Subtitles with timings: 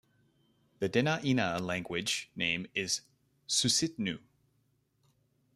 [0.79, 3.01] The Dena'ina language name is
[3.47, 4.17] "Susitnu".